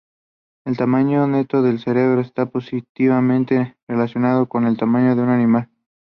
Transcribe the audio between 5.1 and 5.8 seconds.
de un animal.